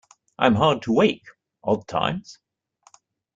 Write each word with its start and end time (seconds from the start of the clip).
I 0.39 0.47
am 0.47 0.55
hard 0.55 0.81
to 0.81 0.91
wake, 0.93 1.27
odd 1.63 1.87
times. 1.87 2.39